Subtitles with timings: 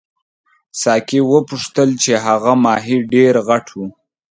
[0.81, 3.87] ساقي وپوښتل چې هغه ماهي ډېر غټ وو.